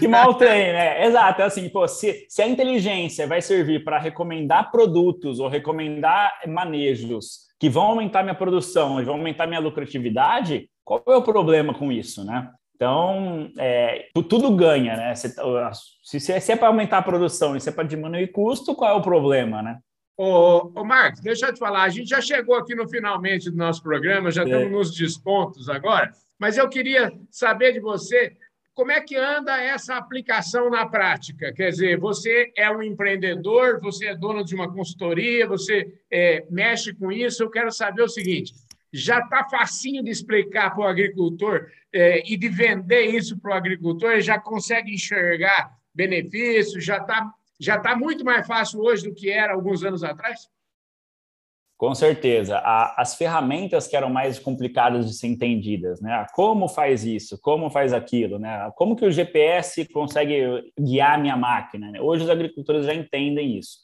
Que 0.00 0.08
mal 0.08 0.34
tem, 0.34 0.72
né? 0.72 1.06
Exato, 1.06 1.42
é 1.42 1.44
assim, 1.44 1.68
pô, 1.68 1.86
se, 1.86 2.26
se 2.28 2.42
a 2.42 2.48
inteligência 2.48 3.26
vai 3.26 3.40
servir 3.40 3.84
para 3.84 3.98
recomendar 3.98 4.70
produtos 4.70 5.38
ou 5.38 5.48
recomendar 5.48 6.40
manejos 6.48 7.42
que 7.60 7.68
vão 7.68 7.84
aumentar 7.84 8.24
minha 8.24 8.34
produção 8.34 9.00
e 9.00 9.04
vão 9.04 9.14
aumentar 9.14 9.46
minha 9.46 9.60
lucratividade, 9.60 10.68
qual 10.84 11.02
é 11.06 11.16
o 11.16 11.22
problema 11.22 11.72
com 11.72 11.92
isso, 11.92 12.24
né? 12.24 12.50
Então, 12.74 13.48
é, 13.56 14.08
tudo 14.28 14.50
ganha, 14.56 14.96
né? 14.96 15.14
Se, 15.14 15.32
se, 16.02 16.40
se 16.40 16.52
é 16.52 16.56
para 16.56 16.66
aumentar 16.66 16.98
a 16.98 17.02
produção 17.02 17.54
e 17.56 17.60
se 17.60 17.68
é 17.68 17.72
para 17.72 17.84
diminuir 17.84 18.32
custo, 18.32 18.74
qual 18.74 18.90
é 18.90 18.94
o 18.94 19.02
problema, 19.02 19.62
né? 19.62 19.78
Ô, 20.16 20.72
ô, 20.74 20.84
Marcos, 20.84 21.20
deixa 21.20 21.46
eu 21.46 21.54
te 21.54 21.60
falar, 21.60 21.84
a 21.84 21.88
gente 21.88 22.08
já 22.08 22.20
chegou 22.20 22.56
aqui 22.56 22.74
no 22.74 22.88
finalmente 22.88 23.50
do 23.50 23.56
nosso 23.56 23.82
programa, 23.82 24.32
já 24.32 24.42
é. 24.42 24.44
estamos 24.44 24.70
nos 24.72 24.94
descontos 24.96 25.68
agora, 25.68 26.10
mas 26.38 26.58
eu 26.58 26.68
queria 26.68 27.12
saber 27.30 27.72
de 27.72 27.80
você 27.80 28.36
como 28.74 28.90
é 28.90 29.00
que 29.00 29.16
anda 29.16 29.60
essa 29.60 29.96
aplicação 29.96 30.70
na 30.70 30.86
prática? 30.86 31.52
Quer 31.52 31.70
dizer, 31.70 31.98
você 31.98 32.52
é 32.56 32.70
um 32.70 32.82
empreendedor, 32.82 33.80
você 33.80 34.06
é 34.06 34.16
dono 34.16 34.44
de 34.44 34.54
uma 34.54 34.72
consultoria, 34.72 35.46
você 35.46 35.92
é, 36.10 36.44
mexe 36.50 36.94
com 36.94 37.12
isso. 37.12 37.42
Eu 37.42 37.50
quero 37.50 37.70
saber 37.70 38.02
o 38.02 38.08
seguinte: 38.08 38.54
já 38.92 39.18
está 39.18 39.44
facinho 39.44 40.02
de 40.02 40.10
explicar 40.10 40.70
para 40.70 40.84
o 40.84 40.86
agricultor 40.86 41.66
é, 41.92 42.22
e 42.30 42.36
de 42.36 42.48
vender 42.48 43.06
isso 43.06 43.38
para 43.38 43.52
o 43.52 43.54
agricultor, 43.54 44.12
ele 44.12 44.22
já 44.22 44.38
consegue 44.38 44.92
enxergar 44.92 45.76
benefícios, 45.94 46.84
já 46.84 46.96
está 46.96 47.30
já 47.60 47.76
está 47.76 47.94
muito 47.94 48.24
mais 48.24 48.44
fácil 48.44 48.80
hoje 48.80 49.04
do 49.04 49.14
que 49.14 49.30
era 49.30 49.52
alguns 49.52 49.84
anos 49.84 50.02
atrás? 50.02 50.48
Com 51.82 51.96
certeza. 51.96 52.58
A, 52.58 53.02
as 53.02 53.16
ferramentas 53.16 53.88
que 53.88 53.96
eram 53.96 54.08
mais 54.08 54.38
complicadas 54.38 55.04
de 55.04 55.14
ser 55.14 55.26
entendidas, 55.26 56.00
né? 56.00 56.24
Como 56.32 56.68
faz 56.68 57.04
isso? 57.04 57.36
Como 57.42 57.68
faz 57.70 57.92
aquilo? 57.92 58.38
Né? 58.38 58.70
Como 58.76 58.94
que 58.94 59.04
o 59.04 59.10
GPS 59.10 59.84
consegue 59.88 60.62
guiar 60.78 61.20
minha 61.20 61.36
máquina? 61.36 61.90
Né? 61.90 62.00
Hoje 62.00 62.22
os 62.22 62.30
agricultores 62.30 62.86
já 62.86 62.94
entendem 62.94 63.58
isso. 63.58 63.78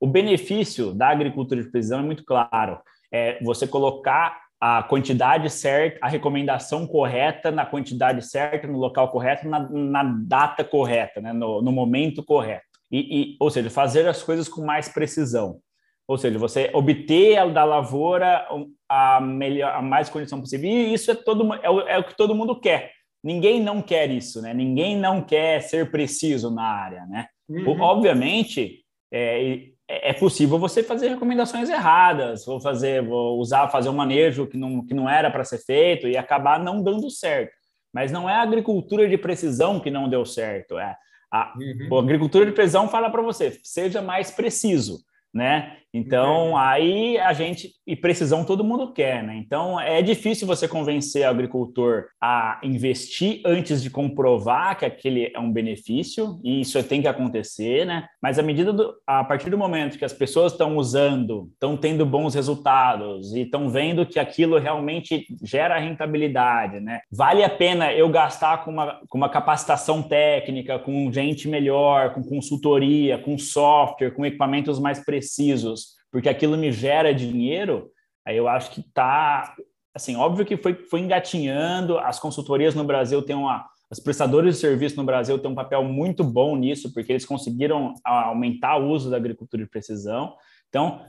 O 0.00 0.06
benefício 0.08 0.92
da 0.92 1.10
agricultura 1.10 1.62
de 1.62 1.70
precisão 1.70 2.00
é 2.00 2.02
muito 2.02 2.24
claro. 2.24 2.80
É 3.12 3.38
você 3.40 3.68
colocar 3.68 4.36
a 4.60 4.82
quantidade 4.82 5.48
certa, 5.48 6.00
a 6.02 6.08
recomendação 6.08 6.88
correta 6.88 7.52
na 7.52 7.64
quantidade 7.64 8.26
certa, 8.26 8.66
no 8.66 8.78
local 8.78 9.12
correto, 9.12 9.48
na, 9.48 9.60
na 9.70 10.02
data 10.02 10.64
correta, 10.64 11.20
né? 11.20 11.32
no, 11.32 11.62
no 11.62 11.70
momento 11.70 12.20
correto. 12.20 12.66
E, 12.90 12.98
e, 12.98 13.36
ou 13.38 13.48
seja, 13.48 13.70
fazer 13.70 14.08
as 14.08 14.24
coisas 14.24 14.48
com 14.48 14.64
mais 14.64 14.88
precisão. 14.88 15.60
Ou 16.06 16.18
seja, 16.18 16.38
você 16.38 16.70
obter 16.74 17.50
da 17.50 17.64
lavoura 17.64 18.46
a, 18.88 19.20
melhor, 19.20 19.74
a 19.74 19.80
mais 19.80 20.10
condição 20.10 20.40
possível. 20.40 20.70
E 20.70 20.92
isso 20.92 21.10
é, 21.10 21.14
todo, 21.14 21.54
é 21.54 21.70
o, 21.70 21.80
é, 21.80 21.98
o, 21.98 22.04
que 22.04 22.16
todo 22.16 22.34
mundo 22.34 22.60
quer. 22.60 22.92
Ninguém 23.22 23.62
não 23.62 23.80
quer 23.80 24.10
isso, 24.10 24.42
né? 24.42 24.52
Ninguém 24.52 24.98
não 24.98 25.22
quer 25.22 25.60
ser 25.62 25.90
preciso 25.90 26.50
na 26.50 26.62
área, 26.62 27.06
né? 27.06 27.26
Uhum. 27.48 27.80
Obviamente, 27.80 28.84
é, 29.10 29.60
é, 29.88 30.10
é 30.10 30.12
possível 30.12 30.58
você 30.58 30.82
fazer 30.82 31.08
recomendações 31.08 31.70
erradas, 31.70 32.44
vou 32.44 32.60
fazer, 32.60 33.02
vou 33.02 33.38
usar, 33.38 33.68
fazer 33.68 33.88
um 33.88 33.94
manejo 33.94 34.46
que 34.46 34.58
não, 34.58 34.84
que 34.84 34.92
não 34.92 35.08
era 35.08 35.30
para 35.30 35.42
ser 35.42 35.58
feito 35.58 36.06
e 36.06 36.18
acabar 36.18 36.62
não 36.62 36.82
dando 36.82 37.10
certo. 37.10 37.52
Mas 37.94 38.12
não 38.12 38.28
é 38.28 38.34
a 38.34 38.42
agricultura 38.42 39.08
de 39.08 39.16
precisão 39.16 39.80
que 39.80 39.90
não 39.90 40.06
deu 40.06 40.26
certo. 40.26 40.78
É 40.78 40.94
a, 41.32 41.54
uhum. 41.56 41.96
a 41.96 42.02
agricultura 42.02 42.44
de 42.44 42.52
precisão 42.52 42.88
fala 42.88 43.08
para 43.08 43.22
você, 43.22 43.58
seja 43.62 44.02
mais 44.02 44.30
preciso 44.30 44.98
né? 45.34 45.78
Então, 45.94 46.56
aí 46.56 47.16
a 47.18 47.32
gente, 47.32 47.70
e 47.86 47.94
precisão 47.94 48.44
todo 48.44 48.64
mundo 48.64 48.92
quer, 48.92 49.22
né? 49.22 49.36
Então, 49.36 49.80
é 49.80 50.02
difícil 50.02 50.44
você 50.44 50.66
convencer 50.66 51.24
o 51.24 51.30
agricultor 51.30 52.06
a 52.20 52.58
investir 52.64 53.40
antes 53.46 53.80
de 53.80 53.90
comprovar 53.90 54.76
que 54.76 54.84
aquele 54.84 55.30
é 55.32 55.38
um 55.38 55.52
benefício, 55.52 56.40
e 56.42 56.62
isso 56.62 56.82
tem 56.82 57.00
que 57.00 57.06
acontecer, 57.06 57.86
né? 57.86 58.06
Mas 58.20 58.40
à 58.40 58.42
medida 58.42 58.72
do, 58.72 58.92
a 59.06 59.22
partir 59.22 59.50
do 59.50 59.58
momento 59.58 59.96
que 59.96 60.04
as 60.04 60.12
pessoas 60.12 60.50
estão 60.50 60.76
usando, 60.76 61.48
estão 61.52 61.76
tendo 61.76 62.04
bons 62.04 62.34
resultados 62.34 63.32
e 63.32 63.42
estão 63.42 63.68
vendo 63.68 64.04
que 64.04 64.18
aquilo 64.18 64.58
realmente 64.58 65.24
gera 65.44 65.78
rentabilidade, 65.78 66.80
né? 66.80 67.02
Vale 67.08 67.44
a 67.44 67.50
pena 67.50 67.92
eu 67.92 68.08
gastar 68.08 68.64
com 68.64 68.72
uma, 68.72 69.00
com 69.08 69.16
uma 69.16 69.28
capacitação 69.28 70.02
técnica, 70.02 70.76
com 70.76 71.12
gente 71.12 71.46
melhor, 71.46 72.14
com 72.14 72.24
consultoria, 72.24 73.16
com 73.16 73.38
software, 73.38 74.10
com 74.10 74.26
equipamentos 74.26 74.80
mais 74.80 74.98
precisos 74.98 75.23
precisos, 75.24 75.94
porque 76.12 76.28
aquilo 76.28 76.56
me 76.56 76.70
gera 76.70 77.14
dinheiro, 77.14 77.90
aí 78.26 78.36
eu 78.36 78.46
acho 78.46 78.70
que 78.70 78.80
está, 78.80 79.54
assim, 79.94 80.16
óbvio 80.16 80.44
que 80.44 80.56
foi, 80.56 80.74
foi 80.74 81.00
engatinhando, 81.00 81.98
as 81.98 82.20
consultorias 82.20 82.74
no 82.74 82.84
Brasil 82.84 83.22
têm 83.22 83.34
uma, 83.34 83.66
os 83.90 83.98
prestadores 83.98 84.54
de 84.54 84.60
serviço 84.60 84.96
no 84.96 85.04
Brasil 85.04 85.38
têm 85.38 85.50
um 85.50 85.54
papel 85.54 85.82
muito 85.82 86.22
bom 86.22 86.54
nisso, 86.56 86.92
porque 86.92 87.12
eles 87.12 87.24
conseguiram 87.24 87.94
aumentar 88.04 88.76
o 88.76 88.88
uso 88.88 89.10
da 89.10 89.16
agricultura 89.16 89.62
de 89.62 89.70
precisão. 89.70 90.34
Então, 90.68 91.00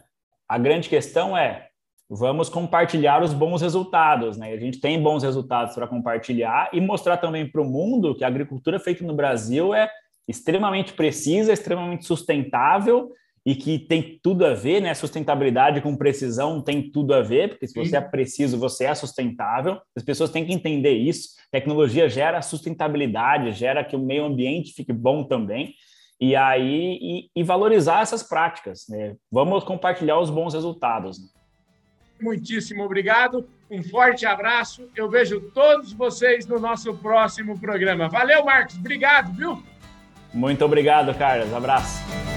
a 0.48 0.57
grande 0.57 0.88
questão 0.88 1.38
é, 1.38 1.67
vamos 2.10 2.50
compartilhar 2.50 3.22
os 3.24 3.34
bons 3.34 3.62
resultados, 3.62 4.38
né? 4.38 4.53
A 4.53 4.60
gente 4.60 4.79
tem 4.79 5.01
bons 5.01 5.24
resultados 5.24 5.74
para 5.74 5.88
compartilhar 5.88 6.69
e 6.72 6.79
mostrar 6.79 7.17
também 7.17 7.50
para 7.50 7.62
o 7.62 7.65
mundo 7.65 8.15
que 8.15 8.24
a 8.24 8.27
agricultura 8.27 8.79
feita 8.79 9.03
no 9.03 9.15
Brasil 9.15 9.74
é 9.74 9.89
extremamente 10.27 10.93
precisa, 10.93 11.51
extremamente 11.53 12.05
sustentável 12.05 13.12
e 13.46 13.54
que 13.54 13.78
tem 13.78 14.20
tudo 14.24 14.44
a 14.44 14.56
ver, 14.56 14.82
né? 14.82 14.94
Sustentabilidade 14.96 15.80
com 15.80 15.96
precisão 15.96 16.62
tem 16.62 16.90
tudo 16.90 17.14
a 17.14 17.22
ver, 17.22 17.50
porque 17.50 17.68
se 17.68 17.75
você 17.75 17.96
é 17.96 18.02
preciso, 18.02 18.58
você 18.58 18.86
é 18.86 18.96
sustentável. 18.96 19.80
As 19.96 20.02
pessoas 20.02 20.32
têm 20.32 20.43
que 20.43 20.54
entender 20.54 20.93
isso. 20.93 21.30
Tecnologia 21.52 22.10
gera 22.10 22.41
sustentabilidade, 22.41 23.52
gera 23.52 23.84
que 23.84 23.96
o 23.96 24.00
meio 24.00 24.26
ambiente 24.26 24.74
fique 24.74 24.91
bom 24.91 25.24
também. 25.24 25.76
E 26.19 26.36
aí 26.36 26.98
e, 27.00 27.30
e 27.36 27.43
valorizar 27.43 28.02
essas 28.02 28.24
práticas. 28.24 28.86
Né? 28.89 29.15
Vamos 29.32 29.63
compartilhar 29.63 30.19
os 30.19 30.32
bons 30.32 30.56
resultados. 30.56 31.19
Né? 31.19 31.28
Muitíssimo 32.19 32.84
obrigado. 32.84 33.48
Um 33.69 33.84
forte 33.84 34.26
abraço. 34.26 34.89
Eu 34.96 35.08
vejo 35.08 35.39
todos 35.54 35.93
vocês 35.93 36.48
no 36.48 36.60
nosso 36.60 36.96
próximo 36.96 37.60
programa. 37.60 38.10
Valeu, 38.10 38.43
Marcos. 38.43 38.76
Obrigado, 38.76 39.34
viu? 39.34 39.62
Muito 40.34 40.65
obrigado, 40.65 41.13
Carlos. 41.13 41.54
Abraço. 41.54 42.35